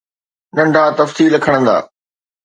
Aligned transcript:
ننڍا 0.55 0.83
تفصيل 0.97 1.33
کڻندا 1.43 1.77